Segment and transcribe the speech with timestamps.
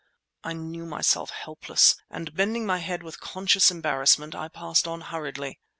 [0.43, 5.59] I knew myself helpless, and bending my head with conscious embarrassment I passed on hurriedly.